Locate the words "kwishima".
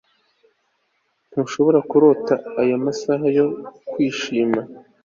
3.89-4.61